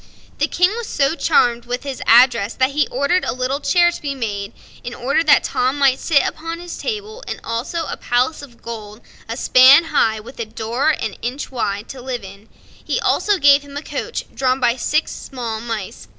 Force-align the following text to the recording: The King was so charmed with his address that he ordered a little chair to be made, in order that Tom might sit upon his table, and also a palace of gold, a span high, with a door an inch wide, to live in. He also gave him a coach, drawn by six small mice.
The 0.39 0.47
King 0.47 0.71
was 0.75 0.87
so 0.87 1.13
charmed 1.13 1.65
with 1.65 1.83
his 1.83 2.01
address 2.07 2.55
that 2.55 2.71
he 2.71 2.87
ordered 2.87 3.23
a 3.23 3.35
little 3.35 3.59
chair 3.59 3.91
to 3.91 4.01
be 4.01 4.15
made, 4.15 4.51
in 4.83 4.95
order 4.95 5.23
that 5.23 5.43
Tom 5.43 5.77
might 5.77 5.99
sit 5.99 6.23
upon 6.27 6.57
his 6.57 6.79
table, 6.79 7.21
and 7.27 7.39
also 7.43 7.85
a 7.85 7.95
palace 7.97 8.41
of 8.41 8.63
gold, 8.63 9.01
a 9.29 9.37
span 9.37 9.83
high, 9.93 10.19
with 10.19 10.39
a 10.39 10.45
door 10.45 10.89
an 10.89 11.17
inch 11.21 11.51
wide, 11.51 11.87
to 11.89 12.01
live 12.01 12.23
in. 12.23 12.49
He 12.83 12.99
also 12.99 13.37
gave 13.37 13.61
him 13.61 13.77
a 13.77 13.83
coach, 13.83 14.25
drawn 14.33 14.59
by 14.59 14.75
six 14.75 15.11
small 15.11 15.61
mice. 15.61 16.07